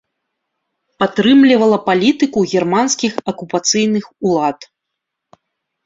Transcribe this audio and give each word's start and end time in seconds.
Падтрымлівала 1.03 1.77
палітыку 1.91 2.39
германскіх 2.55 3.13
акупацыйных 3.35 4.05
улад. 4.27 4.57